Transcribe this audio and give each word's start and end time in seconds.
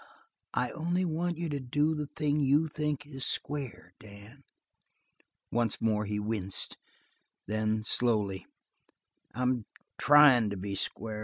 "I 0.55 0.71
only 0.71 1.05
want 1.05 1.37
you 1.37 1.47
to 1.49 1.59
do 1.59 1.93
the 1.93 2.07
thing 2.07 2.39
you 2.41 2.67
think 2.67 3.05
is 3.05 3.23
square, 3.23 3.93
Dan." 3.99 4.41
Once 5.51 5.79
more 5.79 6.05
he 6.05 6.19
winced. 6.19 6.75
Then, 7.45 7.83
slowly: 7.83 8.47
"I'm 9.35 9.67
tryin' 9.99 10.49
to 10.49 10.57
be 10.57 10.73
square. 10.73 11.19